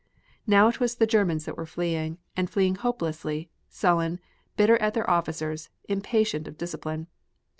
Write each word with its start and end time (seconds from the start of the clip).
Now 0.47 0.67
it 0.67 0.79
was 0.79 0.95
the 0.95 1.05
Germans 1.05 1.45
that 1.45 1.55
were 1.55 1.67
fleeing, 1.67 2.17
and 2.35 2.49
fleeing 2.49 2.73
hopelessly, 2.73 3.51
sullen, 3.69 4.19
bitter 4.57 4.77
at 4.77 4.95
their 4.95 5.07
officers, 5.07 5.69
impatient 5.87 6.47
of 6.47 6.57
discipline. 6.57 7.05